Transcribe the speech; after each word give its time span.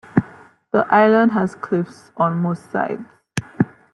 The 0.71 0.87
island 0.91 1.33
has 1.33 1.53
cliffs 1.53 2.11
on 2.17 2.39
most 2.41 2.71
sides. 2.71 3.03